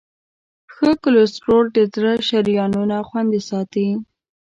[0.73, 3.87] ښه کولیسټرول د زړه شریانونه خوندي ساتي.